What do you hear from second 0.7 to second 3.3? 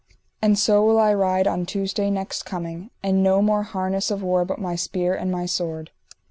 will I ride on Tuesday next coming, and